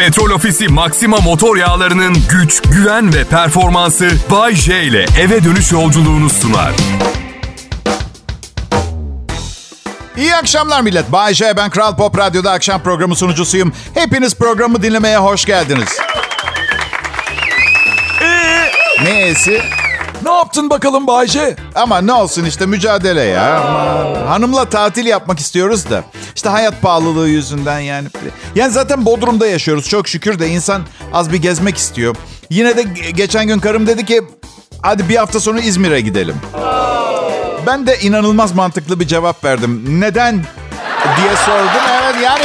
[0.00, 6.30] Petrol Ofisi Maxima motor yağlarının güç, güven ve performansı Bay J ile eve dönüş yolculuğunu
[6.30, 6.72] sunar.
[10.16, 11.12] İyi akşamlar millet.
[11.12, 13.72] Bay J, ben Kral Pop Radyo'da akşam programı sunucusuyum.
[13.94, 15.88] Hepiniz programı dinlemeye hoş geldiniz.
[19.04, 19.62] Neyse.
[20.24, 21.56] Ne yaptın bakalım Bayce?
[21.74, 23.60] Ama ne olsun işte mücadele ya.
[23.60, 24.26] Aman.
[24.26, 26.04] Hanımla tatil yapmak istiyoruz da.
[26.36, 28.08] İşte hayat pahalılığı yüzünden yani.
[28.54, 32.16] Yani zaten Bodrum'da yaşıyoruz çok şükür de insan az bir gezmek istiyor.
[32.50, 34.22] Yine de geçen gün karım dedi ki
[34.82, 36.36] hadi bir hafta sonra İzmir'e gidelim.
[37.66, 40.00] Ben de inanılmaz mantıklı bir cevap verdim.
[40.00, 40.34] Neden
[41.16, 41.82] diye sordum.
[42.02, 42.44] Evet yani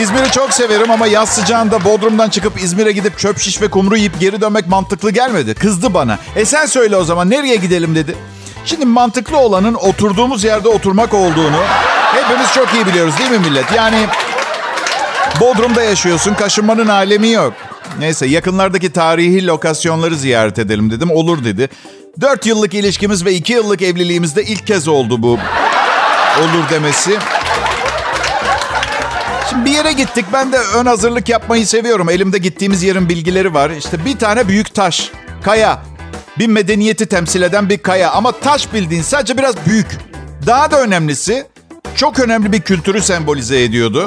[0.00, 4.20] İzmir'i çok severim ama yaz sıcağında Bodrum'dan çıkıp İzmir'e gidip çöp şiş ve kumru yiyip
[4.20, 5.54] geri dönmek mantıklı gelmedi.
[5.54, 6.18] Kızdı bana.
[6.36, 8.16] E sen söyle o zaman nereye gidelim dedi.
[8.64, 11.62] Şimdi mantıklı olanın oturduğumuz yerde oturmak olduğunu
[12.14, 13.72] hepimiz çok iyi biliyoruz değil mi millet?
[13.72, 14.06] Yani
[15.40, 17.52] Bodrum'da yaşıyorsun, kaşınmanın alemi yok.
[17.98, 21.10] Neyse yakınlardaki tarihi lokasyonları ziyaret edelim dedim.
[21.10, 21.68] Olur dedi.
[22.20, 25.38] Dört yıllık ilişkimiz ve iki yıllık evliliğimizde ilk kez oldu bu
[26.40, 27.18] olur demesi.
[29.50, 30.24] Şimdi bir yere gittik.
[30.32, 32.10] Ben de ön hazırlık yapmayı seviyorum.
[32.10, 33.70] Elimde gittiğimiz yerin bilgileri var.
[33.70, 35.10] İşte bir tane büyük taş,
[35.42, 35.78] kaya.
[36.38, 38.10] Bir medeniyeti temsil eden bir kaya.
[38.10, 39.86] Ama taş bildiğin sadece biraz büyük.
[40.46, 41.46] Daha da önemlisi
[41.94, 43.98] çok önemli bir kültürü sembolize ediyordu.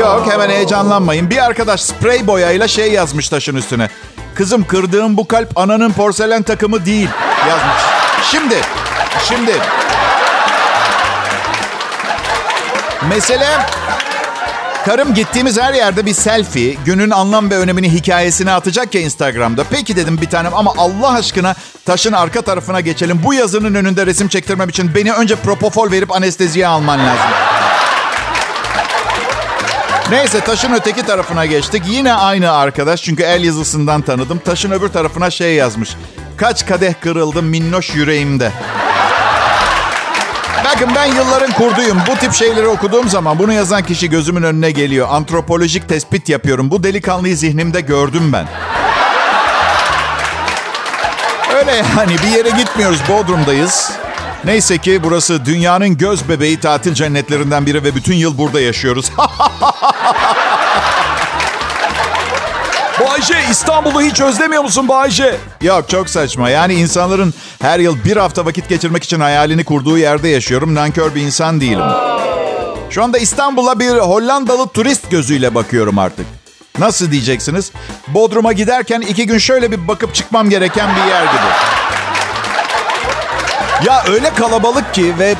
[0.00, 1.30] Yok hemen heyecanlanmayın.
[1.30, 3.88] Bir arkadaş sprey boyayla şey yazmış taşın üstüne.
[4.34, 7.08] Kızım kırdığım bu kalp ananın porselen takımı değil
[7.48, 7.82] yazmış.
[8.30, 8.56] Şimdi,
[9.28, 9.52] şimdi.
[13.08, 13.48] Mesele
[14.86, 19.64] Karım gittiğimiz her yerde bir selfie, günün anlam ve önemini hikayesine atacak ya Instagram'da.
[19.70, 23.20] Peki dedim bir tanem ama Allah aşkına taşın arka tarafına geçelim.
[23.24, 27.30] Bu yazının önünde resim çektirmem için beni önce propofol verip anesteziye alman lazım.
[30.10, 31.82] Neyse taşın öteki tarafına geçtik.
[31.86, 34.38] Yine aynı arkadaş çünkü el yazısından tanıdım.
[34.38, 35.96] Taşın öbür tarafına şey yazmış.
[36.36, 38.52] Kaç kadeh kırıldı minnoş yüreğimde.
[40.66, 41.98] Bakın ben yılların kurduyum.
[42.10, 45.08] Bu tip şeyleri okuduğum zaman bunu yazan kişi gözümün önüne geliyor.
[45.10, 46.70] Antropolojik tespit yapıyorum.
[46.70, 48.48] Bu delikanlıyı zihnimde gördüm ben.
[51.56, 52.98] Öyle yani bir yere gitmiyoruz.
[53.08, 53.92] Bodrum'dayız.
[54.44, 59.12] Neyse ki burası dünyanın göz bebeği tatil cennetlerinden biri ve bütün yıl burada yaşıyoruz.
[63.16, 65.36] Bayce İstanbul'u hiç özlemiyor musun Bayce?
[65.62, 66.50] Yok çok saçma.
[66.50, 70.74] Yani insanların her yıl bir hafta vakit geçirmek için hayalini kurduğu yerde yaşıyorum.
[70.74, 71.84] Nankör bir insan değilim.
[72.90, 76.26] Şu anda İstanbul'a bir Hollandalı turist gözüyle bakıyorum artık.
[76.78, 77.72] Nasıl diyeceksiniz?
[78.08, 81.46] Bodrum'a giderken iki gün şöyle bir bakıp çıkmam gereken bir yer gibi.
[83.86, 85.34] Ya öyle kalabalık ki ve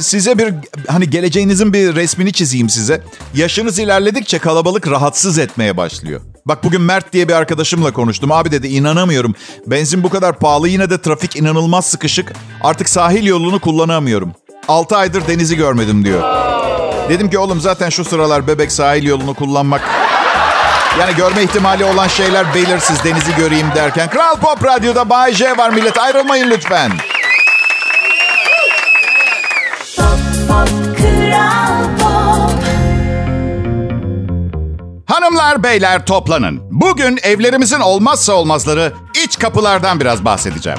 [0.00, 0.54] size bir
[0.88, 3.02] hani geleceğinizin bir resmini çizeyim size.
[3.34, 6.20] Yaşınız ilerledikçe kalabalık rahatsız etmeye başlıyor.
[6.46, 8.32] Bak bugün Mert diye bir arkadaşımla konuştum.
[8.32, 9.34] Abi dedi inanamıyorum.
[9.66, 12.32] Benzin bu kadar pahalı yine de trafik inanılmaz sıkışık.
[12.62, 14.32] Artık sahil yolunu kullanamıyorum.
[14.68, 16.22] 6 aydır denizi görmedim diyor.
[17.08, 19.82] Dedim ki oğlum zaten şu sıralar bebek sahil yolunu kullanmak...
[21.00, 24.10] Yani görme ihtimali olan şeyler belirsiz denizi göreyim derken.
[24.10, 26.92] Kral Pop Radyo'da Bay J var millet ayrılmayın lütfen.
[35.34, 36.60] Hanımlar beyler toplanın.
[36.70, 38.92] Bugün evlerimizin olmazsa olmazları
[39.24, 40.78] iç kapılardan biraz bahsedeceğim.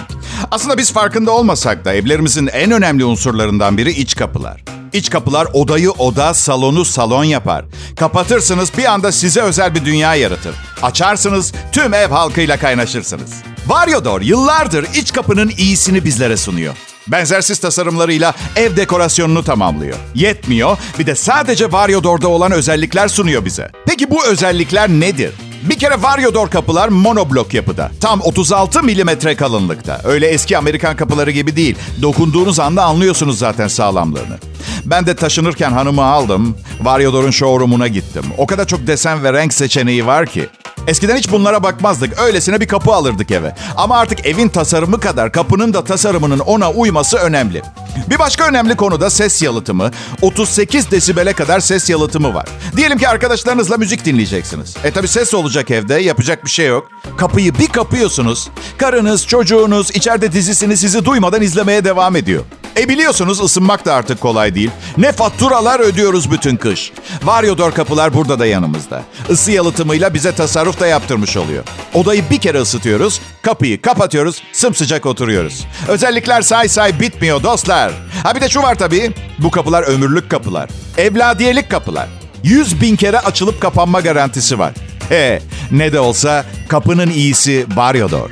[0.52, 4.64] Aslında biz farkında olmasak da evlerimizin en önemli unsurlarından biri iç kapılar.
[4.94, 7.66] İç kapılar odayı oda, salonu salon yapar.
[8.00, 10.56] Kapatırsınız bir anda size özel bir dünya yaratır.
[10.82, 13.32] Açarsınız tüm ev halkıyla kaynaşırsınız.
[13.68, 16.76] Varyodor yıllardır iç kapının iyisini bizlere sunuyor.
[17.08, 19.96] Benzersiz tasarımlarıyla ev dekorasyonunu tamamlıyor.
[20.16, 23.72] Yetmiyor, bir de sadece Varyodor'da olan özellikler sunuyor bize.
[23.86, 25.32] Peki bu özellikler nedir?
[25.64, 27.92] Bir kere Varyodor kapılar monoblok yapıda.
[28.02, 30.02] Tam 36 milimetre kalınlıkta.
[30.04, 31.76] Öyle eski Amerikan kapıları gibi değil.
[32.02, 34.38] Dokunduğunuz anda anlıyorsunuz zaten sağlamlığını.
[34.86, 36.58] Ben de taşınırken hanımı aldım.
[36.82, 38.24] Varyodor'un showroom'una gittim.
[38.38, 40.50] O kadar çok desen ve renk seçeneği var ki.
[40.88, 42.20] Eskiden hiç bunlara bakmazdık.
[42.20, 43.56] Öylesine bir kapı alırdık eve.
[43.78, 47.62] Ama artık evin tasarımı kadar kapının da tasarımının ona uyması önemli.
[48.10, 49.92] Bir başka önemli konu da ses yalıtımı.
[50.22, 52.46] 38 desibele kadar ses yalıtımı var.
[52.78, 54.76] Diyelim ki arkadaşlarınızla müzik dinleyeceksiniz.
[54.84, 56.88] E tabi ses olacak evde, yapacak bir şey yok.
[57.18, 58.50] Kapıyı bir kapıyorsunuz.
[58.78, 62.44] Karınız, çocuğunuz içeride dizisini sizi duymadan izlemeye devam ediyor.
[62.78, 64.72] E biliyorsunuz ısınmak da artık kolay değil.
[64.98, 66.92] Ne faturalar ödüyoruz bütün kış.
[67.24, 69.04] Varyodor kapılar burada da yanımızda.
[69.30, 71.64] Isı yalıtımıyla bize tasarruf da yaptırmış oluyor.
[71.94, 75.66] Odayı bir kere ısıtıyoruz, kapıyı kapatıyoruz, sımsıcak oturuyoruz.
[75.88, 77.92] Özellikler say say bitmiyor dostlar.
[78.24, 79.12] Ha bir de şu var tabii.
[79.40, 80.70] Bu kapılar ömürlük kapılar.
[80.98, 82.08] Evladiyelik kapılar.
[82.46, 84.74] 100 bin kere açılıp kapanma garantisi var.
[85.10, 85.42] He,
[85.72, 88.30] ne de olsa kapının iyisi Baryodor.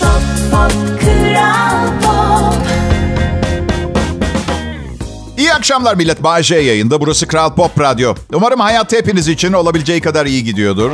[0.00, 2.54] Pop pop kral pop
[5.38, 6.22] İyi akşamlar millet.
[6.22, 7.00] Bay yayında.
[7.00, 8.14] Burası Kral Pop Radyo.
[8.34, 10.90] Umarım hayat hepiniz için olabileceği kadar iyi gidiyordur.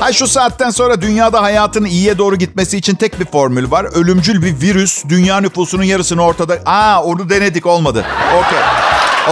[0.00, 3.84] Hay şu saatten sonra dünyada hayatın iyiye doğru gitmesi için tek bir formül var.
[3.84, 6.58] Ölümcül bir virüs dünya nüfusunun yarısını ortada...
[6.66, 8.04] Aa onu denedik olmadı.
[8.38, 8.58] Okey.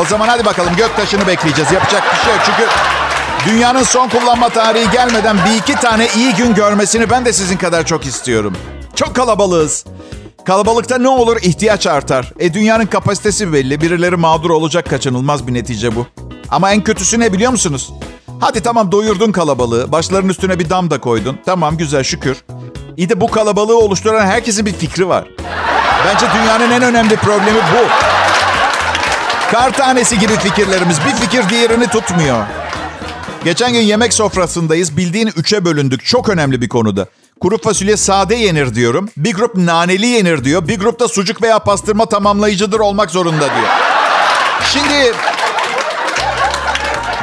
[0.02, 1.72] O zaman hadi bakalım göktaşını bekleyeceğiz.
[1.72, 2.62] Yapacak bir şey yok çünkü...
[3.46, 7.86] Dünyanın son kullanma tarihi gelmeden bir iki tane iyi gün görmesini ben de sizin kadar
[7.86, 8.56] çok istiyorum.
[8.94, 9.84] Çok kalabalığız.
[10.44, 12.32] Kalabalıkta ne olur ihtiyaç artar.
[12.38, 13.80] E dünyanın kapasitesi belli.
[13.80, 16.06] Birileri mağdur olacak kaçınılmaz bir netice bu.
[16.50, 17.90] Ama en kötüsü ne biliyor musunuz?
[18.40, 19.92] Hadi tamam doyurdun kalabalığı.
[19.92, 21.38] Başların üstüne bir dam da koydun.
[21.46, 22.36] Tamam güzel şükür.
[22.96, 25.24] İyi de bu kalabalığı oluşturan herkesin bir fikri var.
[26.06, 27.88] Bence dünyanın en önemli problemi bu.
[29.52, 30.98] Kar tanesi gibi fikirlerimiz.
[31.06, 32.44] Bir fikir diğerini tutmuyor.
[33.44, 34.96] Geçen gün yemek sofrasındayız.
[34.96, 36.04] Bildiğin üçe bölündük.
[36.04, 37.06] Çok önemli bir konuda.
[37.40, 39.08] Kuru fasulye sade yenir diyorum.
[39.16, 40.68] Bir grup naneli yenir diyor.
[40.68, 43.68] Bir grupta sucuk veya pastırma tamamlayıcıdır olmak zorunda diyor.
[44.72, 45.12] Şimdi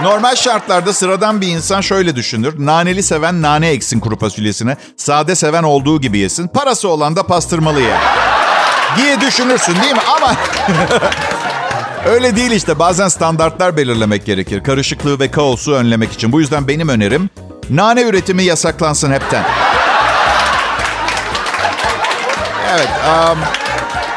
[0.02, 2.54] normal şartlarda sıradan bir insan şöyle düşünür.
[2.58, 4.78] Naneli seven nane eksin kuru fasulyesine.
[4.98, 6.48] Sade seven olduğu gibi yesin.
[6.48, 8.00] Parası olan da pastırmalı yer.
[8.98, 10.02] Diye düşünürsün değil mi?
[10.18, 10.36] Ama
[12.06, 12.80] Öyle değil işte.
[12.80, 14.64] Bazen standartlar belirlemek gerekir.
[14.64, 16.32] Karışıklığı ve kaosu önlemek için.
[16.32, 17.30] Bu yüzden benim önerim
[17.70, 19.44] nane üretimi yasaklansın hepten.
[22.76, 22.90] Evet.
[23.08, 23.38] um,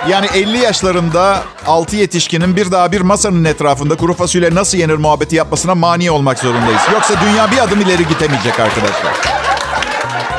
[0.08, 5.36] yani 50 yaşlarında 6 yetişkinin bir daha bir masanın etrafında kuru fasulye nasıl yenir muhabbeti
[5.36, 6.82] yapmasına mani olmak zorundayız.
[6.92, 9.12] Yoksa dünya bir adım ileri gidemeyecek arkadaşlar.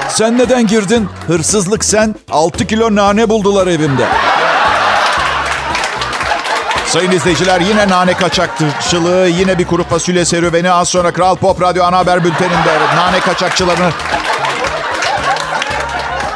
[0.10, 1.10] Sen neden girdin?
[1.28, 2.16] Hırsızlık sen.
[2.32, 4.06] 6 kilo nane buldular evimde.
[6.86, 10.72] Sayın izleyiciler yine nane kaçakçılığı, yine bir kuru fasulye serüveni.
[10.72, 13.90] Az sonra Kral Pop Radyo ana haber bülteninde nane kaçakçılarını...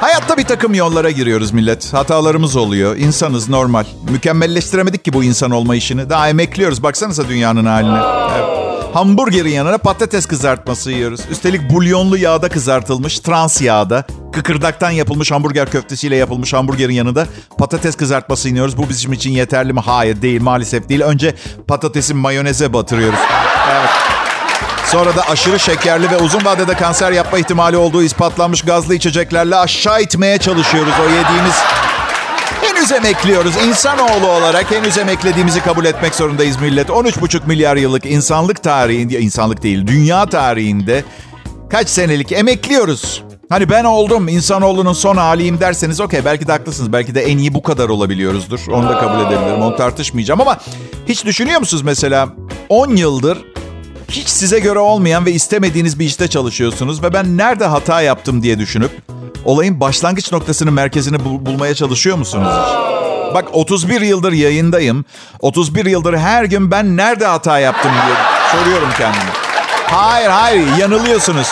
[0.04, 1.94] Hayatta bir takım yollara giriyoruz millet.
[1.94, 2.98] Hatalarımız oluyor.
[2.98, 3.86] İnsanız normal.
[4.10, 6.10] Mükemmelleştiremedik ki bu insan olma işini.
[6.10, 6.84] Daha emekliyoruz.
[6.84, 7.98] Baksanıza dünyanın haline.
[8.38, 8.96] Evet.
[8.96, 11.22] Hamburgerin yanına patates kızartması yiyoruz.
[11.32, 17.28] Üstelik bulyonlu yağda kızartılmış, trans yağda, kıkırdaktan yapılmış hamburger köftesiyle yapılmış hamburgerin yanında
[17.58, 18.78] patates kızartması yiyoruz.
[18.78, 19.80] Bu bizim için yeterli mi?
[19.80, 21.02] Hayır değil maalesef değil.
[21.02, 21.36] Önce
[21.68, 23.20] patatesi mayoneze batırıyoruz.
[23.72, 23.90] Evet.
[24.94, 30.02] Sonra da aşırı şekerli ve uzun vadede kanser yapma ihtimali olduğu ispatlanmış gazlı içeceklerle aşağı
[30.02, 31.56] itmeye çalışıyoruz o yediğimiz
[32.62, 33.56] Henüz emekliyoruz.
[33.68, 36.90] İnsanoğlu olarak henüz emeklediğimizi kabul etmek zorundayız millet.
[36.90, 41.04] 13,5 milyar yıllık insanlık tarihinde, insanlık değil, dünya tarihinde
[41.70, 43.24] kaç senelik emekliyoruz.
[43.50, 46.94] Hani ben oldum, insanoğlunun son haliyim derseniz okey belki de haklısınız.
[46.94, 48.60] Belki de en iyi bu kadar olabiliyoruzdur.
[48.72, 50.42] Onu da kabul edebilirim, onu tartışmayacağım.
[50.42, 50.58] Ama
[51.08, 52.30] hiç düşünüyor musunuz mesela
[52.70, 53.53] 10 yıldır
[54.10, 58.60] hiç size göre olmayan ve istemediğiniz bir işte çalışıyorsunuz ve ben nerede hata yaptım diye
[58.60, 58.92] düşünüp
[59.46, 62.54] olayın başlangıç noktasının merkezini bul- bulmaya çalışıyor musunuz?
[63.34, 65.06] Bak 31 yıldır yayındayım.
[65.40, 68.16] 31 yıldır her gün ben nerede hata yaptım diye
[68.52, 69.24] soruyorum kendime.
[69.88, 71.48] Hayır hayır yanılıyorsunuz.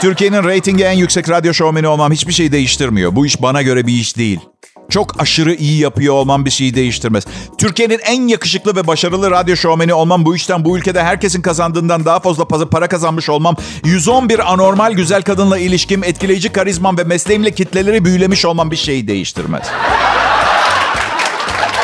[0.00, 3.16] Türkiye'nin reytingi en yüksek radyo şovmeni olmam hiçbir şey değiştirmiyor.
[3.16, 4.40] Bu iş bana göre bir iş değil.
[4.88, 7.24] Çok aşırı iyi yapıyor olmam bir şeyi değiştirmez.
[7.58, 12.20] Türkiye'nin en yakışıklı ve başarılı radyo şovmeni olmam bu işten bu ülkede herkesin kazandığından daha
[12.20, 13.56] fazla pa- para kazanmış olmam.
[13.84, 19.62] 111 anormal güzel kadınla ilişkim, etkileyici karizmam ve mesleğimle kitleleri büyülemiş olmam bir şeyi değiştirmez.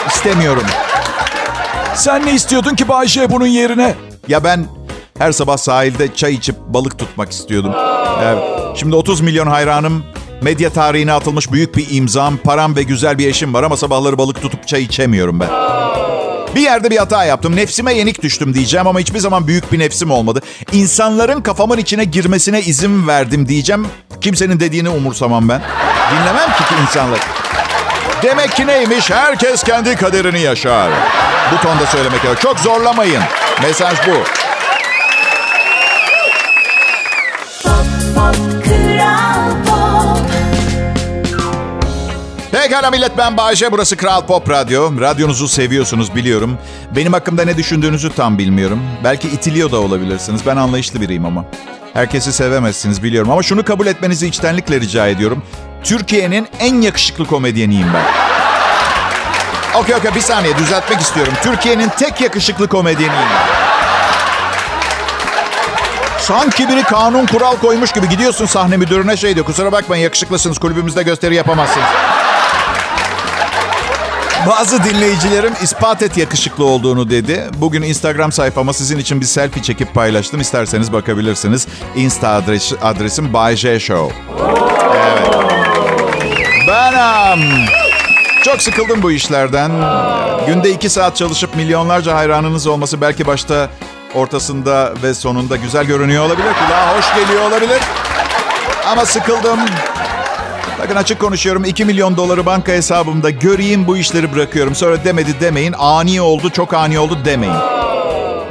[0.08, 0.64] İstemiyorum.
[1.94, 3.94] Sen ne istiyordun ki Bayşe bunun yerine?
[4.28, 4.66] Ya ben
[5.18, 7.72] her sabah sahilde çay içip balık tutmak istiyordum.
[8.22, 8.42] Evet.
[8.76, 10.04] Şimdi 30 milyon hayranım,
[10.42, 14.42] medya tarihine atılmış büyük bir imzam, param ve güzel bir eşim var ama sabahları balık
[14.42, 15.48] tutup çay içemiyorum ben.
[16.54, 17.56] Bir yerde bir hata yaptım.
[17.56, 20.40] Nefsime yenik düştüm diyeceğim ama hiçbir zaman büyük bir nefsim olmadı.
[20.72, 23.86] İnsanların kafamın içine girmesine izin verdim diyeceğim.
[24.20, 25.62] Kimsenin dediğini umursamam ben.
[26.12, 27.20] Dinlemem ki insanlar.
[28.22, 29.10] Demek ki neymiş?
[29.10, 30.90] Herkes kendi kaderini yaşar.
[31.52, 32.38] Bu tonda söylemek lazım.
[32.42, 33.22] Çok zorlamayın.
[33.62, 34.14] Mesaj bu.
[42.70, 43.72] Pekala millet ben Bayece.
[43.72, 45.00] Burası Kral Pop Radyo.
[45.00, 46.58] Radyonuzu seviyorsunuz biliyorum.
[46.96, 48.80] Benim hakkımda ne düşündüğünüzü tam bilmiyorum.
[49.04, 50.46] Belki itiliyor da olabilirsiniz.
[50.46, 51.44] Ben anlayışlı biriyim ama.
[51.92, 53.30] Herkesi sevemezsiniz biliyorum.
[53.30, 55.42] Ama şunu kabul etmenizi içtenlikle rica ediyorum.
[55.84, 58.04] Türkiye'nin en yakışıklı komedyeniyim ben.
[59.80, 61.32] Okey okey bir saniye düzeltmek istiyorum.
[61.42, 63.60] Türkiye'nin tek yakışıklı komedyeniyim ben.
[66.18, 69.46] Sanki biri kanun kural koymuş gibi gidiyorsun sahne müdürüne şey diyor.
[69.46, 72.09] Kusura bakmayın yakışıklısınız kulübümüzde gösteri yapamazsınız.
[74.46, 77.44] Bazı dinleyicilerim ispat et yakışıklı olduğunu dedi.
[77.56, 80.40] Bugün Instagram sayfama sizin için bir selfie çekip paylaştım.
[80.40, 81.66] İsterseniz bakabilirsiniz.
[81.96, 84.16] Insta adres, adresim Bay J Show.
[84.94, 85.28] Evet.
[86.68, 86.92] Ben
[87.32, 87.40] um,
[88.44, 89.70] çok sıkıldım bu işlerden.
[90.46, 93.68] Günde iki saat çalışıp milyonlarca hayranınız olması belki başta,
[94.14, 96.48] ortasında ve sonunda güzel görünüyor olabilir.
[96.66, 97.80] Kulağa hoş geliyor olabilir.
[98.86, 99.58] Ama sıkıldım.
[100.80, 101.64] Bakın açık konuşuyorum.
[101.64, 104.74] 2 milyon doları banka hesabımda göreyim bu işleri bırakıyorum.
[104.74, 105.74] Sonra demedi demeyin.
[105.78, 107.54] Ani oldu, çok ani oldu demeyin.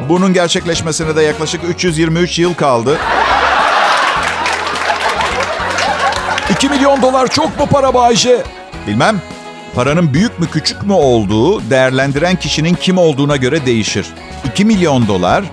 [0.09, 2.97] Bunun gerçekleşmesine de yaklaşık 323 yıl kaldı.
[6.51, 8.43] 2 milyon dolar çok mu para Bayce?
[8.87, 9.21] Bilmem.
[9.75, 14.05] Paranın büyük mü küçük mü olduğu değerlendiren kişinin kim olduğuna göre değişir.
[14.51, 15.43] 2 milyon dolar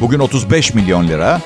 [0.00, 1.40] bugün 35 milyon lira.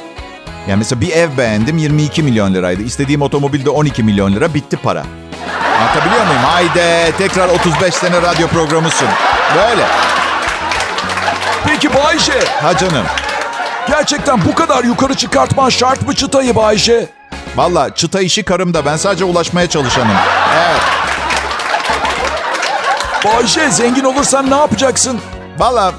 [0.69, 2.83] Yani mesela bir ev beğendim 22 milyon liraydı.
[2.83, 5.03] İstediğim otomobil de 12 milyon lira bitti para.
[5.81, 6.43] Anlatabiliyor muyum?
[6.47, 9.09] Haydi tekrar 35 sene radyo programısın.
[9.57, 9.83] Böyle.
[11.67, 12.33] Peki Bayce,
[12.63, 13.05] Ha canım.
[13.89, 17.09] gerçekten bu kadar yukarı çıkartman şart mı çıtayı Bayce?
[17.57, 18.87] Valla çıta işi karımda.
[18.87, 20.17] Ben sadece ulaşmaya çalışanım.
[20.57, 20.81] Evet.
[23.25, 25.21] Bayce zengin olursan ne yapacaksın?
[25.59, 25.93] Valla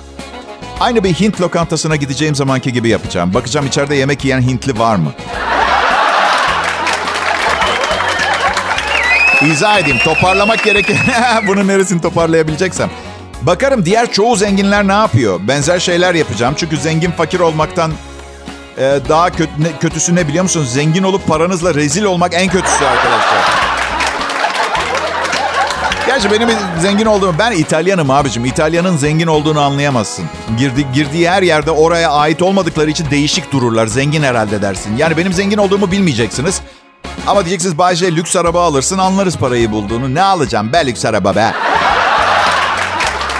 [0.80, 3.34] aynı bir Hint lokantasına gideceğim zamanki gibi yapacağım.
[3.34, 5.14] Bakacağım içeride yemek yiyen Hintli var mı?
[9.42, 10.00] İzah edeyim.
[10.04, 10.98] Toparlamak gereken...
[11.48, 12.90] Bunun neresini toparlayabileceksem.
[13.42, 15.40] Bakarım diğer çoğu zenginler ne yapıyor?
[15.48, 16.54] Benzer şeyler yapacağım.
[16.58, 17.92] Çünkü zengin fakir olmaktan
[18.78, 19.30] e, daha
[19.80, 20.74] kötüsü ne biliyor musunuz?
[20.74, 23.59] Zengin olup paranızla rezil olmak en kötüsü arkadaşlar.
[26.10, 26.50] Gerçi benim
[26.82, 27.36] zengin olduğum...
[27.40, 28.46] Ben İtalyanım abicim.
[28.46, 30.26] İtalyanın zengin olduğunu anlayamazsın.
[30.58, 33.88] Girdi, girdiği her yerde oraya ait olmadıkları için değişik dururlar.
[33.88, 34.98] Zengin herhalde dersin.
[34.98, 36.62] Yani benim zengin olduğumu bilmeyeceksiniz.
[37.28, 40.16] Ama diyeceksiniz Bayce lüks araba alırsın anlarız parayı bulduğunu.
[40.16, 41.54] Ne alacağım be lüks araba be.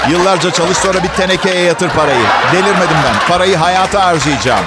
[0.10, 2.26] Yıllarca çalış sonra bir tenekeye yatır parayı.
[2.54, 3.28] Delirmedim ben.
[3.28, 4.66] Parayı hayata harcayacağım.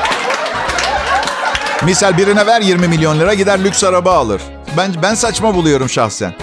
[1.83, 4.43] Misal birine ver 20 milyon lira gider lüks araba alır.
[4.77, 6.35] Ben, ben saçma buluyorum şahsen.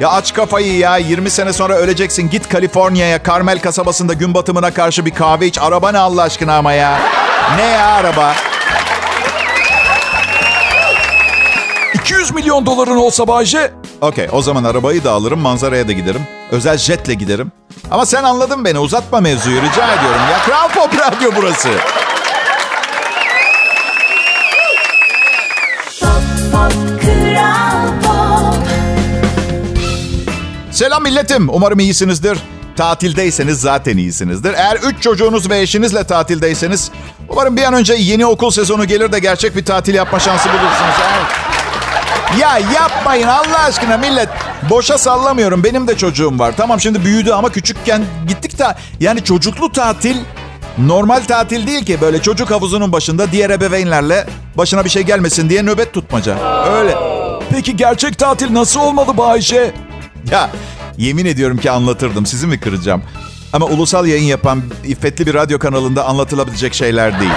[0.00, 2.30] Ya aç kafayı ya 20 sene sonra öleceksin.
[2.30, 5.58] Git Kaliforniya'ya Carmel kasabasında gün batımına karşı bir kahve iç.
[5.58, 6.98] Araba ne Allah aşkına ama ya.
[7.56, 8.34] Ne ya araba?
[11.94, 16.22] 200 milyon doların olsa Bayce, Okey o zaman arabayı da alırım manzaraya da giderim.
[16.50, 17.52] Özel jetle giderim.
[17.90, 20.20] Ama sen anladın beni uzatma mevzuyu rica ediyorum.
[20.32, 21.68] Ya Kral Pop Radyo burası.
[30.78, 31.48] Selam milletim.
[31.48, 32.38] Umarım iyisinizdir.
[32.76, 34.54] Tatildeyseniz zaten iyisinizdir.
[34.54, 36.90] Eğer 3 çocuğunuz ve eşinizle tatildeyseniz
[37.28, 40.94] umarım bir an önce yeni okul sezonu gelir de gerçek bir tatil yapma şansı bulursunuz.
[41.12, 42.40] Evet.
[42.40, 44.28] Ya yapmayın Allah aşkına millet.
[44.70, 45.64] Boşa sallamıyorum.
[45.64, 46.54] Benim de çocuğum var.
[46.56, 48.64] Tamam şimdi büyüdü ama küçükken gittik de
[49.00, 50.16] yani çocuklu tatil
[50.78, 52.00] normal tatil değil ki.
[52.00, 56.36] Böyle çocuk havuzunun başında diğer ebeveynlerle başına bir şey gelmesin diye nöbet tutmaca.
[56.72, 56.94] Öyle.
[57.50, 59.74] peki gerçek tatil nasıl olmalı Bayce?
[60.32, 60.50] Ya
[60.98, 62.26] yemin ediyorum ki anlatırdım.
[62.26, 63.02] Sizi mi kıracağım?
[63.52, 67.32] Ama ulusal yayın yapan iffetli bir radyo kanalında anlatılabilecek şeyler değil.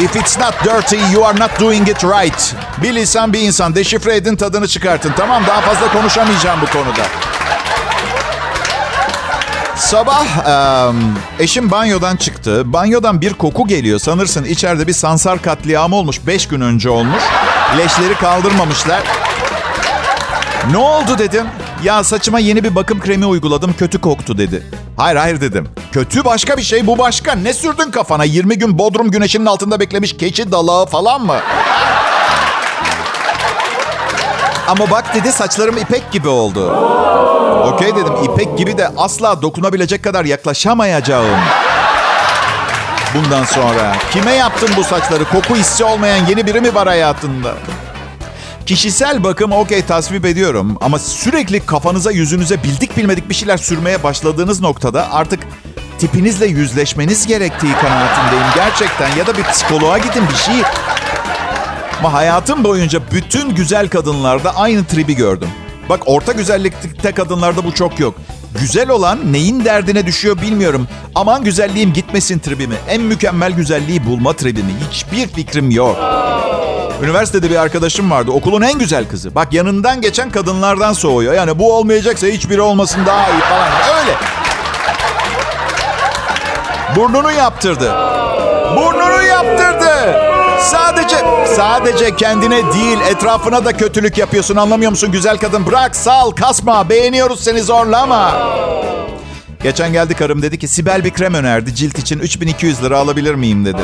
[0.00, 2.54] If it's not dirty, you are not doing it right.
[2.82, 3.74] Bir lisan bir insan.
[3.74, 5.12] Deşifre edin tadını çıkartın.
[5.16, 7.02] Tamam daha fazla konuşamayacağım bu konuda.
[9.76, 10.26] Sabah
[10.88, 10.96] em,
[11.38, 12.72] eşim banyodan çıktı.
[12.72, 13.98] Banyodan bir koku geliyor.
[13.98, 16.20] Sanırsın içeride bir sansar katliamı olmuş.
[16.26, 17.22] Beş gün önce olmuş.
[17.78, 19.02] Leşleri kaldırmamışlar.
[20.70, 21.46] Ne oldu dedim.
[21.84, 24.66] Ya saçıma yeni bir bakım kremi uyguladım kötü koktu dedi.
[24.96, 25.68] Hayır hayır dedim.
[25.92, 27.32] Kötü başka bir şey bu başka.
[27.32, 28.24] Ne sürdün kafana?
[28.24, 31.36] 20 gün Bodrum güneşinin altında beklemiş keçi dalağı falan mı?
[34.68, 36.70] Ama bak dedi saçlarım ipek gibi oldu.
[37.74, 41.38] Okey dedim ipek gibi de asla dokunabilecek kadar yaklaşamayacağım.
[43.14, 45.24] Bundan sonra kime yaptın bu saçları?
[45.24, 47.54] Koku hissi olmayan yeni biri mi var hayatında?
[48.68, 54.60] Kişisel bakım okey tasvip ediyorum ama sürekli kafanıza yüzünüze bildik bilmedik bir şeyler sürmeye başladığınız
[54.60, 55.40] noktada artık
[55.98, 60.54] tipinizle yüzleşmeniz gerektiği kanaatindeyim gerçekten ya da bir psikoloğa gidin bir şey.
[61.98, 65.48] Ama hayatım boyunca bütün güzel kadınlarda aynı tribi gördüm.
[65.88, 68.14] Bak orta güzellikte kadınlarda bu çok yok.
[68.60, 70.88] Güzel olan neyin derdine düşüyor bilmiyorum.
[71.14, 72.76] Aman güzelliğim gitmesin tribimi.
[72.88, 74.72] En mükemmel güzelliği bulma tribimi.
[74.90, 75.96] Hiçbir fikrim yok.
[77.02, 78.30] Üniversitede bir arkadaşım vardı.
[78.30, 79.34] Okulun en güzel kızı.
[79.34, 81.34] Bak yanından geçen kadınlardan soğuyor.
[81.34, 83.68] Yani bu olmayacaksa hiçbiri olmasın daha iyi falan.
[83.98, 84.12] Öyle.
[86.96, 87.94] Burnunu yaptırdı.
[88.76, 90.18] Burnunu yaptırdı.
[90.60, 91.16] Sadece,
[91.56, 95.66] sadece kendine değil etrafına da kötülük yapıyorsun anlamıyor musun güzel kadın?
[95.66, 98.32] Bırak, sal, kasma, beğeniyoruz seni zorlama.
[99.62, 103.64] Geçen geldi karım dedi ki Sibel bir krem önerdi cilt için 3200 lira alabilir miyim
[103.64, 103.82] dedi.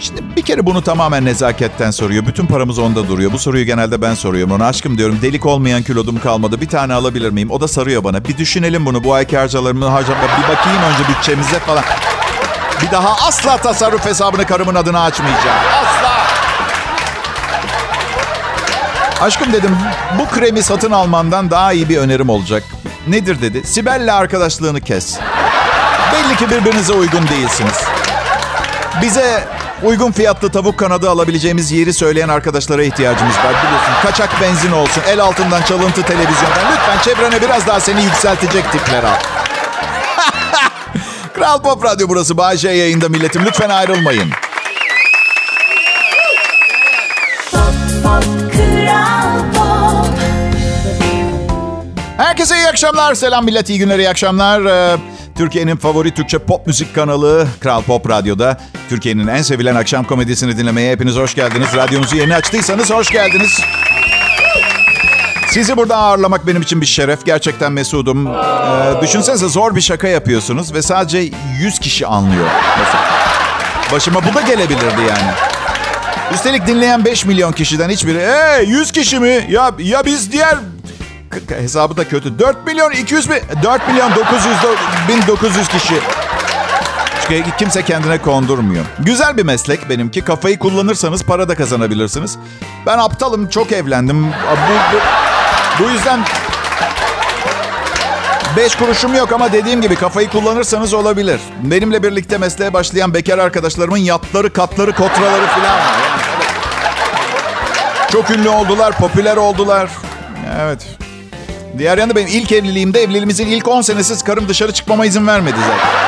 [0.00, 2.26] Şimdi bir kere bunu tamamen nezaketten soruyor.
[2.26, 3.32] Bütün paramız onda duruyor.
[3.32, 4.66] Bu soruyu genelde ben soruyorum ona.
[4.66, 6.60] Aşkım diyorum delik olmayan kilodum kalmadı.
[6.60, 7.50] Bir tane alabilir miyim?
[7.50, 8.24] O da sarıyor bana.
[8.24, 9.04] Bir düşünelim bunu.
[9.04, 10.22] Bu ayki harcalarımı harcama.
[10.22, 11.84] Bir bakayım önce bütçemize falan.
[12.82, 15.58] Bir daha asla tasarruf hesabını karımın adına açmayacağım.
[15.74, 16.10] Asla.
[19.20, 19.76] Aşkım dedim
[20.18, 22.62] bu kremi satın almandan daha iyi bir önerim olacak.
[23.08, 23.66] Nedir dedi.
[23.66, 25.18] Sibel'le arkadaşlığını kes.
[26.12, 27.84] Belli ki birbirinize uygun değilsiniz.
[29.02, 29.44] Bize
[29.82, 33.54] uygun fiyatlı tavuk kanadı alabileceğimiz yeri söyleyen arkadaşlara ihtiyacımız var.
[33.64, 36.72] Biliyorsun kaçak benzin olsun, el altından çalıntı televizyondan.
[36.72, 39.16] Lütfen çevrene biraz daha seni yükseltecek tipler al.
[41.34, 42.36] Kral Pop Radyo burası.
[42.36, 43.44] Bağcay yayında milletim.
[43.46, 44.30] Lütfen ayrılmayın.
[52.16, 53.14] Herkese iyi akşamlar.
[53.14, 54.60] Selam millet, iyi günler, iyi akşamlar.
[55.40, 58.60] Türkiye'nin favori Türkçe pop müzik kanalı Kral Pop Radyo'da.
[58.88, 61.68] Türkiye'nin en sevilen akşam komedisini dinlemeye hepiniz hoş geldiniz.
[61.76, 63.60] Radyonuzu yeni açtıysanız hoş geldiniz.
[65.48, 67.26] Sizi burada ağırlamak benim için bir şeref.
[67.26, 68.26] Gerçekten mesudum.
[68.26, 71.30] Ee, düşünsenize zor bir şaka yapıyorsunuz ve sadece
[71.60, 72.46] 100 kişi anlıyor.
[72.78, 73.04] Mesela.
[73.92, 75.32] Başıma bu da gelebilirdi yani.
[76.34, 79.46] Üstelik dinleyen 5 milyon kişiden hiçbiri ee 100 kişi mi?
[79.50, 80.56] Ya ya biz diğer
[81.48, 82.38] hesabı da kötü.
[82.38, 84.76] 4 milyon 200 bin 4 milyon 900 do-
[85.08, 85.94] 1900 kişi.
[87.28, 88.84] Çünkü kimse kendine kondurmuyor.
[88.98, 90.20] Güzel bir meslek benimki.
[90.20, 92.38] Kafayı kullanırsanız para da kazanabilirsiniz.
[92.86, 94.26] Ben aptalım, çok evlendim.
[94.26, 94.32] Bu,
[94.92, 96.20] bu, bu yüzden
[98.56, 101.40] 5 kuruşum yok ama dediğim gibi kafayı kullanırsanız olabilir.
[101.62, 106.00] Benimle birlikte mesleğe başlayan bekar arkadaşlarımın yatları, katları, kotraları falan var.
[108.12, 109.90] Çok ünlü oldular, popüler oldular.
[110.60, 110.86] Evet.
[111.78, 116.00] Diğer yanda benim ilk evliliğimde evliliğimizin ilk 10 senesiz karım dışarı çıkmama izin vermedi zaten.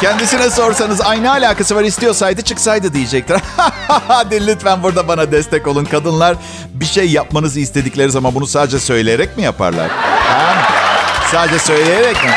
[0.00, 3.36] Kendisine sorsanız aynı alakası var istiyorsaydı çıksaydı diyecektir.
[4.08, 5.84] Hadi lütfen burada bana destek olun.
[5.84, 6.36] Kadınlar
[6.74, 9.88] bir şey yapmanızı istedikleri zaman bunu sadece söyleyerek mi yaparlar?
[10.28, 10.54] Ha?
[11.32, 12.30] Sadece söyleyerek mi?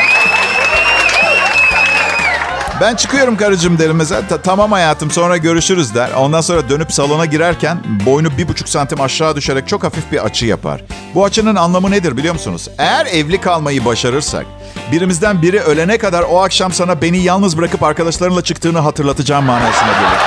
[2.81, 4.27] Ben çıkıyorum karıcığım derim mesela.
[4.27, 6.09] Ta- tamam hayatım sonra görüşürüz der.
[6.17, 10.45] Ondan sonra dönüp salona girerken boynu bir buçuk santim aşağı düşerek çok hafif bir açı
[10.45, 10.81] yapar.
[11.15, 12.69] Bu açının anlamı nedir biliyor musunuz?
[12.77, 14.45] Eğer evli kalmayı başarırsak
[14.91, 20.19] birimizden biri ölene kadar o akşam sana beni yalnız bırakıp arkadaşlarınla çıktığını hatırlatacağım manasına gelir.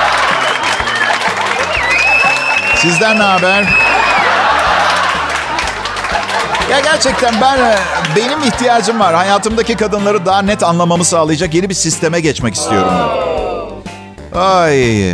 [2.75, 3.86] Sizden ne haber?
[6.71, 7.75] Ya gerçekten ben e,
[8.15, 9.15] benim ihtiyacım var.
[9.15, 12.93] Hayatımdaki kadınları daha net anlamamı sağlayacak yeni bir sisteme geçmek istiyorum.
[14.35, 15.09] Ay.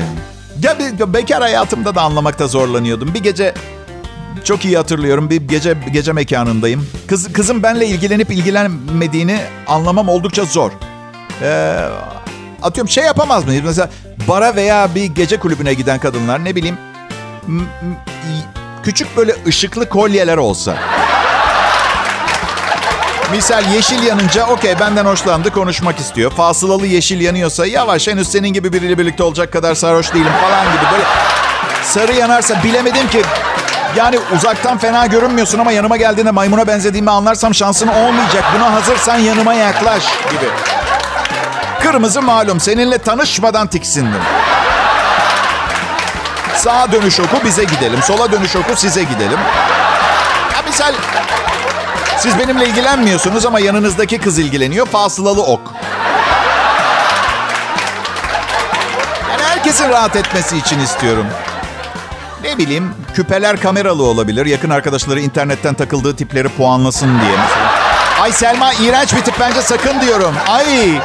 [0.62, 3.14] Ya bir, bekar hayatımda da anlamakta zorlanıyordum.
[3.14, 3.54] Bir gece
[4.44, 5.30] çok iyi hatırlıyorum.
[5.30, 6.88] Bir gece gece mekanındayım.
[7.08, 10.72] Kız kızım benle ilgilenip ilgilenmediğini anlamam oldukça zor.
[11.42, 11.76] Ee,
[12.62, 13.64] atıyorum şey yapamaz mıyız?
[13.66, 13.90] Mesela
[14.28, 16.78] bara veya bir gece kulübüne giden kadınlar ne bileyim
[18.84, 20.78] küçük böyle ışıklı kolyeler olsa.
[23.34, 26.32] Misal yeşil yanınca okey benden hoşlandı konuşmak istiyor.
[26.32, 30.92] Fasılalı yeşil yanıyorsa yavaş henüz senin gibi biriyle birlikte olacak kadar sarhoş değilim falan gibi
[30.92, 31.04] böyle
[31.84, 33.22] sarı yanarsa bilemedim ki.
[33.96, 38.44] Yani uzaktan fena görünmüyorsun ama yanıma geldiğinde maymuna benzediğimi anlarsam şansın olmayacak.
[38.56, 40.50] Buna hazırsan yanıma yaklaş gibi.
[41.84, 44.22] Kırmızı malum seninle tanışmadan tiksindim.
[46.56, 48.00] Sağa dönüş oku bize gidelim.
[48.04, 49.40] Sola dönüş oku size gidelim.
[50.56, 50.94] Ya misal
[52.24, 54.86] siz benimle ilgilenmiyorsunuz ama yanınızdaki kız ilgileniyor.
[54.86, 55.62] Fasılalı ok.
[59.32, 61.26] Yani herkesin rahat etmesi için istiyorum.
[62.44, 64.46] Ne bileyim küpeler kameralı olabilir.
[64.46, 67.72] Yakın arkadaşları internetten takıldığı tipleri puanlasın diye mesela.
[68.22, 70.36] Ay Selma iğrenç bir tip bence sakın diyorum.
[70.48, 71.00] Ay.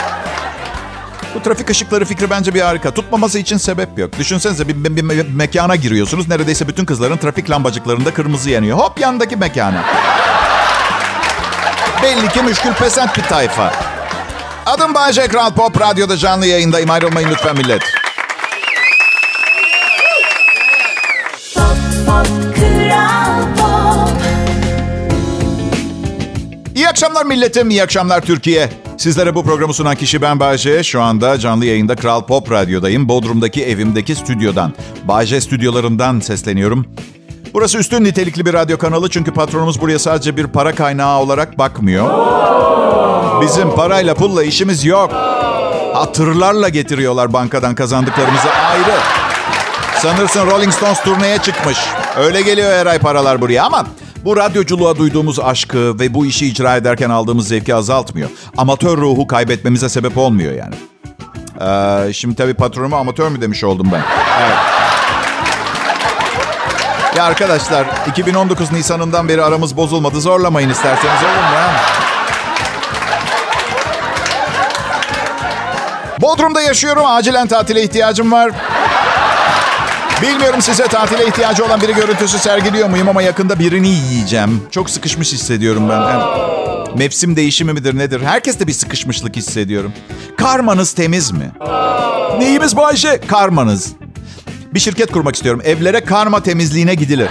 [1.35, 2.91] Bu trafik ışıkları fikri bence bir harika.
[2.91, 4.19] Tutmaması için sebep yok.
[4.19, 6.29] Düşünsenize bir, bir, bir me- mekana giriyorsunuz.
[6.29, 8.79] Neredeyse bütün kızların trafik lambacıklarında kırmızı yanıyor.
[8.79, 9.83] Hop yandaki mekana.
[12.03, 13.73] Belli ki müşkül pesent bir tayfa.
[14.67, 16.91] Adım Bayece Kral Pop Radyo'da canlı yayındayım.
[16.91, 17.83] Ayrılmayın lütfen millet.
[26.75, 28.69] İyi akşamlar milletim, iyi akşamlar Türkiye.
[28.97, 30.83] Sizlere bu programı sunan kişi ben Bayece.
[30.85, 33.09] Şu anda canlı yayında Kral Pop Radyo'dayım.
[33.09, 34.73] Bodrum'daki evimdeki stüdyodan.
[35.05, 36.87] Bayece stüdyolarından sesleniyorum.
[37.55, 42.11] Burası üstün nitelikli bir radyo kanalı çünkü patronumuz buraya sadece bir para kaynağı olarak bakmıyor.
[43.43, 45.13] Bizim parayla pulla işimiz yok.
[45.95, 48.95] Hatırlarla getiriyorlar bankadan kazandıklarımızı ayrı.
[49.99, 51.79] Sanırsın Rolling Stones turneye çıkmış.
[52.17, 53.87] Öyle geliyor her ay paralar buraya ama
[54.25, 58.31] bu radyoculuğa duyduğumuz aşkı ve bu işi icra ederken aldığımız zevki azaltmıyor.
[58.57, 60.75] Amatör ruhu kaybetmemize sebep olmuyor yani.
[61.61, 64.03] Ee, şimdi tabii patronuma amatör mü demiş oldum ben.
[64.43, 64.78] Evet.
[67.17, 70.21] Ya arkadaşlar 2019 Nisan'ından beri aramız bozulmadı.
[70.21, 71.69] Zorlamayın isterseniz olur mu?
[76.21, 77.07] Bodrum'da yaşıyorum.
[77.07, 78.53] Acilen tatile ihtiyacım var.
[80.23, 84.63] Bilmiyorum size tatile ihtiyacı olan biri görüntüsü sergiliyor muyum ama yakında birini yiyeceğim.
[84.71, 86.01] Çok sıkışmış hissediyorum ben.
[86.01, 86.21] Hem
[86.99, 88.23] mevsim değişimi midir nedir?
[88.25, 89.93] Herkes de bir sıkışmışlık hissediyorum.
[90.37, 91.51] Karmanız temiz mi?
[92.39, 93.21] Neyimiz Bayşe?
[93.21, 93.93] Karmanız.
[94.75, 95.61] Bir şirket kurmak istiyorum.
[95.65, 97.29] Evlere karma temizliğine gidilir.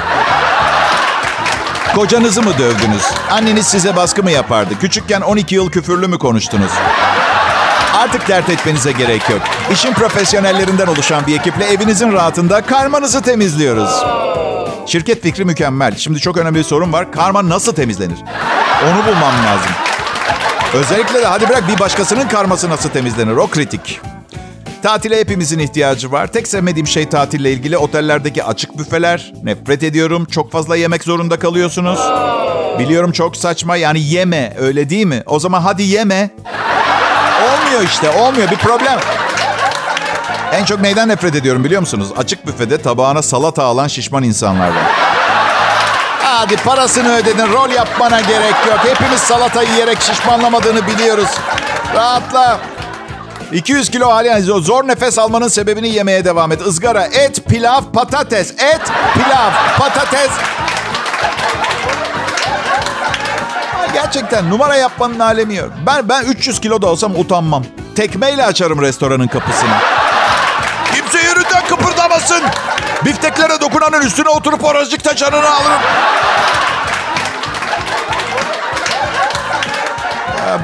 [1.95, 3.04] Kocanızı mı dövdünüz?
[3.32, 4.80] Anneniz size baskı mı yapardı?
[4.80, 6.71] Küçükken 12 yıl küfürlü mü konuştunuz?
[7.95, 9.41] Artık dert etmenize gerek yok.
[9.71, 14.04] İşin profesyonellerinden oluşan bir ekiple evinizin rahatında karmanızı temizliyoruz.
[14.86, 15.95] Şirket fikri mükemmel.
[15.95, 17.12] Şimdi çok önemli bir sorun var.
[17.12, 18.17] Karma nasıl temizlenir?
[18.84, 19.71] Onu bulmam lazım.
[20.73, 23.36] Özellikle de hadi bırak bir başkasının karması nasıl temizlenir?
[23.36, 24.02] O kritik.
[24.88, 26.28] Tatile hepimizin ihtiyacı var.
[26.28, 29.34] Tek sevmediğim şey tatille ilgili otellerdeki açık büfeler.
[29.43, 30.26] Nefret ediyorum.
[30.26, 32.00] Çok fazla yemek zorunda kalıyorsunuz.
[32.80, 33.78] Biliyorum çok saçma.
[33.78, 35.23] Yani yeme öyle değil mi?
[35.26, 36.30] O zaman hadi yeme.
[37.43, 39.00] Olmuyor işte olmuyor bir problem.
[40.54, 42.08] En çok neyden nefret ediyorum biliyor musunuz?
[42.17, 44.84] Açık büfede tabağına salata alan şişman insanlar var.
[46.23, 48.80] Hadi parasını ödedin rol yapmana gerek yok.
[48.84, 51.30] Hepimiz salata yiyerek şişmanlamadığını biliyoruz.
[51.95, 52.76] Rahatla.
[53.51, 56.62] 200 kilo hali zor nefes almanın sebebini yemeye devam et.
[56.62, 58.51] Izgara, et, pilav, patates.
[58.51, 58.81] Et,
[59.13, 60.31] pilav, patates.
[63.93, 65.69] Gerçekten numara yapmanın alemi yok.
[65.88, 67.63] Ben, ben 300 kilo da olsam utanmam.
[67.95, 69.75] Tekmeyle açarım restoranın kapısını.
[70.95, 72.43] Kimse yerinden kıpırdamasın.
[73.05, 75.81] Bifteklere dokunanın üstüne oturup oracıkta canını alırım.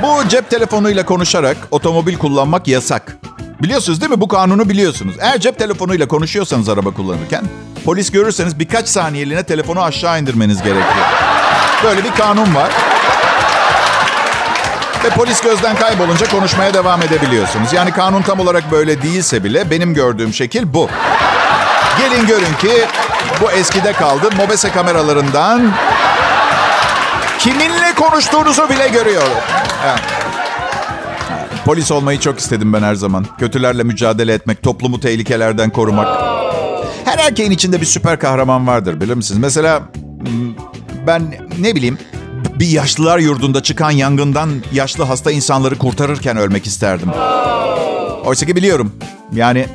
[0.02, 3.18] Bu cep telefonuyla konuşarak otomobil kullanmak yasak.
[3.64, 4.22] Biliyorsunuz değil mi?
[4.22, 5.16] Bu kanunu biliyorsunuz.
[5.20, 7.44] Eğer cep telefonuyla konuşuyorsanız araba kullanırken
[7.86, 11.06] polis görürseniz birkaç saniyeliğine telefonu aşağı indirmeniz gerekiyor.
[11.84, 12.72] Böyle bir kanun var.
[15.04, 17.74] Ve polis gözden kaybolunca konuşmaya devam edebiliyorsunuz.
[17.74, 20.90] Yani kanun tam olarak böyle değilse bile benim gördüğüm şekil bu.
[22.00, 22.86] Gelin görün ki
[23.42, 24.30] bu eskide kaldı.
[24.38, 25.72] Mobese kameralarından
[27.40, 29.38] kiminle konuştuğunuzu bile görüyorum.
[31.66, 33.26] Polis olmayı çok istedim ben her zaman.
[33.40, 36.08] Kötülerle mücadele etmek, toplumu tehlikelerden korumak.
[37.06, 39.40] Her erkeğin içinde bir süper kahraman vardır bilir misiniz?
[39.40, 40.56] Mesela hmm,
[41.08, 41.98] ben ne bileyim
[42.60, 47.10] bir yaşlılar yurdunda çıkan yangından yaşlı hasta insanları kurtarırken ölmek isterdim.
[48.26, 48.96] Oysa ki biliyorum.
[49.34, 49.66] Yani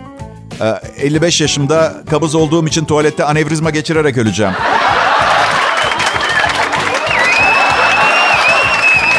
[0.60, 0.66] e,
[0.96, 4.52] 55 yaşımda kabız olduğum için tuvalette anevrizma geçirerek öleceğim.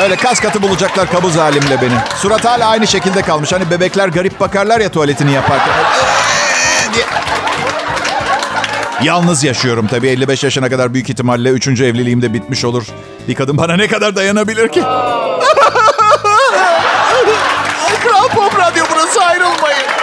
[0.04, 1.94] Öyle kas katı bulacaklar kabız halimle beni.
[2.16, 3.52] Surat hala aynı şekilde kalmış.
[3.54, 5.74] Hani bebekler garip bakarlar ya tuvaletini yaparken.
[9.04, 10.08] Yalnız yaşıyorum tabii.
[10.08, 11.68] 55 yaşına kadar büyük ihtimalle 3.
[11.68, 12.84] evliliğim de bitmiş olur.
[13.28, 14.82] Bir kadın bana ne kadar dayanabilir ki?
[18.04, 19.99] Kral Pop Radyo burası ayrılmayın.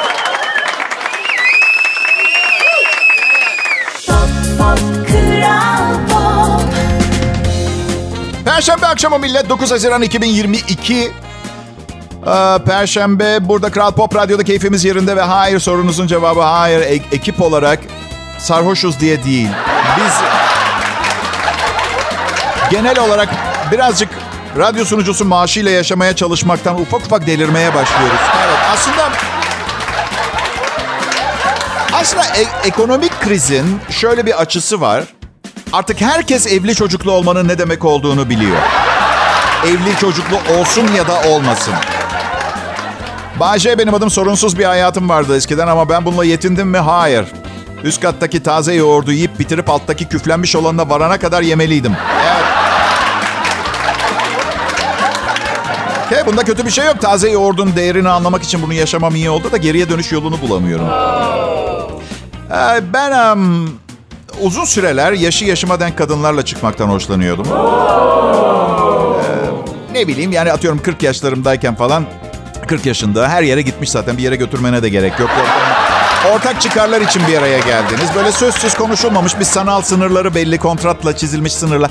[8.56, 10.94] Perşembe akşamı millet 9 Haziran 2022.
[10.94, 11.10] Ee,
[12.66, 16.80] Perşembe burada Kral Pop Radyo'da keyfimiz yerinde ve hayır sorunuzun cevabı hayır.
[16.80, 17.78] E- ekip olarak
[18.38, 19.48] sarhoşuz diye değil.
[19.96, 20.12] Biz
[22.70, 23.28] genel olarak
[23.72, 24.08] birazcık
[24.58, 28.20] radyo sunucusu maaşıyla yaşamaya çalışmaktan ufak ufak delirmeye başlıyoruz.
[28.46, 29.08] Evet aslında
[31.92, 35.04] aslında e- ekonomik krizin şöyle bir açısı var.
[35.76, 38.56] Artık herkes evli çocuklu olmanın ne demek olduğunu biliyor.
[39.66, 41.74] Evli çocuklu olsun ya da olmasın.
[43.40, 46.78] Bahçe benim adım sorunsuz bir hayatım vardı eskiden ama ben bununla yetindim mi?
[46.78, 47.26] Hayır.
[47.84, 51.96] Üst kattaki taze yoğurdu yiyip bitirip alttaki küflenmiş olanına varana kadar yemeliydim.
[52.26, 52.44] Evet.
[56.10, 57.00] Ke, bunda kötü bir şey yok.
[57.00, 60.88] Taze yoğurdun değerini anlamak için bunu yaşamam iyi oldu da geriye dönüş yolunu bulamıyorum.
[62.50, 63.68] Ee, ben em,
[64.42, 67.46] uzun süreler yaşı yaşıma denk kadınlarla çıkmaktan hoşlanıyordum.
[67.46, 67.52] Ee,
[69.92, 72.04] ne bileyim yani atıyorum 40 yaşlarımdayken falan
[72.68, 75.30] 40 yaşında her yere gitmiş zaten bir yere götürmene de gerek yok.
[76.34, 78.08] Ortak çıkarlar için bir araya geldiniz.
[78.14, 81.90] Böyle sözsüz konuşulmamış bir sanal sınırları belli kontratla çizilmiş sınırlar.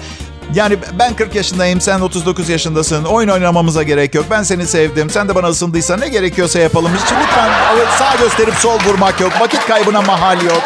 [0.53, 3.03] Yani ben 40 yaşındayım, sen 39 yaşındasın.
[3.03, 4.25] Oyun oynamamıza gerek yok.
[4.29, 5.10] Ben seni sevdim.
[5.10, 6.91] Sen de bana ısındıysan ne gerekiyorsa yapalım.
[6.95, 7.49] Hiç lütfen
[7.99, 9.31] sağ gösterip sol vurmak yok.
[9.41, 10.62] Vakit kaybına mahal yok.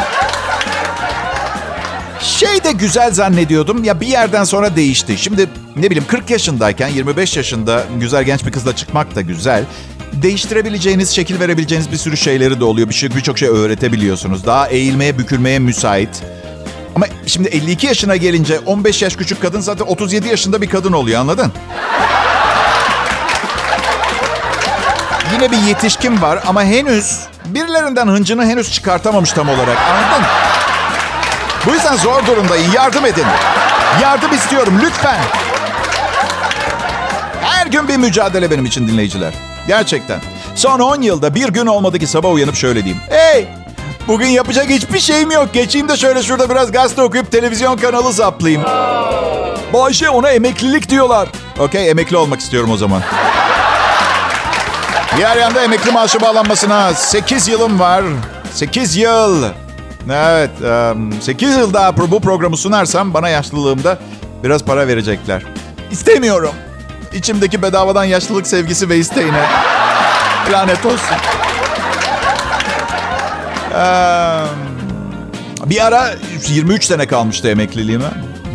[2.40, 3.84] Şey de güzel zannediyordum.
[3.84, 5.18] Ya bir yerden sonra değişti.
[5.18, 9.64] Şimdi ne bileyim 40 yaşındayken 25 yaşında güzel genç bir kızla çıkmak da güzel.
[10.12, 12.88] Değiştirebileceğiniz, şekil verebileceğiniz bir sürü şeyleri de oluyor.
[12.88, 14.46] Bir şey, birçok şey öğretebiliyorsunuz.
[14.46, 16.22] Daha eğilmeye, bükülmeye müsait.
[16.96, 21.20] Ama şimdi 52 yaşına gelince 15 yaş küçük kadın zaten 37 yaşında bir kadın oluyor
[21.20, 21.52] anladın?
[25.34, 30.49] Yine bir yetişkin var ama henüz birilerinden hıncını henüz çıkartamamış tam olarak anladın?
[31.66, 32.72] Bu yüzden zor durumdayım.
[32.72, 33.26] Yardım edin.
[34.02, 35.20] Yardım istiyorum lütfen.
[37.42, 39.32] Her gün bir mücadele benim için dinleyiciler.
[39.66, 40.20] Gerçekten.
[40.54, 43.02] Son 10 yılda bir gün olmadı ki sabah uyanıp şöyle diyeyim.
[43.08, 43.48] Hey!
[44.08, 45.52] Bugün yapacak hiçbir şeyim yok.
[45.52, 48.62] Geçeyim de şöyle şurada biraz gazete okuyup televizyon kanalı zaplayayım.
[49.72, 51.28] Bayşe ona emeklilik diyorlar.
[51.58, 53.02] Okey emekli olmak istiyorum o zaman.
[55.16, 58.04] Diğer yanda emekli maaşı bağlanmasına 8 yılım var.
[58.54, 59.44] 8 yıl.
[60.08, 60.50] Evet,
[61.20, 63.98] 8 yıl daha bu programı sunarsam bana yaşlılığımda
[64.44, 65.42] biraz para verecekler.
[65.90, 66.54] İstemiyorum.
[67.12, 69.44] İçimdeki bedavadan yaşlılık sevgisi ve isteğine.
[70.52, 71.16] Lanet olsun.
[75.66, 76.10] Bir ara
[76.48, 78.10] 23 sene kalmıştı emekliliğime.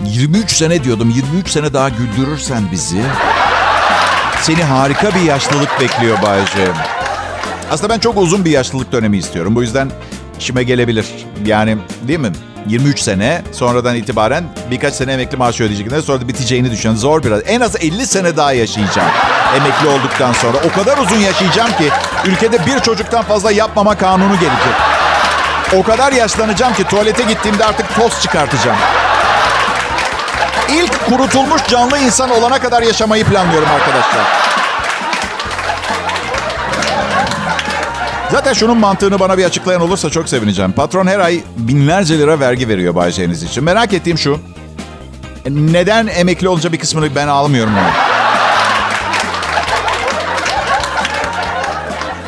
[0.05, 1.09] 23 sene diyordum.
[1.09, 3.01] 23 sene daha güldürürsen bizi.
[4.41, 6.67] Seni harika bir yaşlılık bekliyor Bayce.
[7.71, 9.55] Aslında ben çok uzun bir yaşlılık dönemi istiyorum.
[9.55, 9.91] Bu yüzden
[10.39, 11.05] işime gelebilir.
[11.45, 12.31] Yani değil mi?
[12.67, 16.01] 23 sene sonradan itibaren birkaç sene emekli maaşı ödeyecekler.
[16.01, 16.95] Sonra da biteceğini düşünün.
[16.95, 17.41] Zor biraz.
[17.45, 19.09] En az 50 sene daha yaşayacağım.
[19.55, 20.57] Emekli olduktan sonra.
[20.69, 21.89] O kadar uzun yaşayacağım ki
[22.25, 24.75] ülkede bir çocuktan fazla yapmama kanunu gelecek.
[25.73, 28.77] O kadar yaşlanacağım ki tuvalete gittiğimde artık toz çıkartacağım.
[30.69, 34.44] İlk kurutulmuş canlı insan olana kadar yaşamayı planlıyorum arkadaşlar.
[38.35, 40.71] Zaten şunun mantığını bana bir açıklayan olursa çok sevineceğim.
[40.71, 43.63] Patron her ay binlerce lira vergi veriyor Bay için.
[43.63, 44.39] Merak ettiğim şu.
[45.49, 47.87] Neden emekli olunca bir kısmını ben almıyorum onu?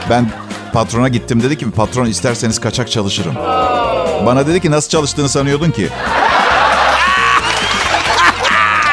[0.09, 0.31] Ben
[0.73, 3.35] patrona gittim dedi ki patron isterseniz kaçak çalışırım.
[4.25, 5.89] Bana dedi ki nasıl çalıştığını sanıyordun ki?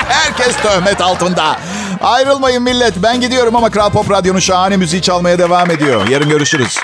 [0.09, 1.57] Herkes töhmet altında.
[2.03, 2.95] Ayrılmayın millet.
[3.03, 6.09] Ben gidiyorum ama Kral Pop Radyo'nun şahane müziği çalmaya devam ediyor.
[6.09, 6.84] Yarın görüşürüz.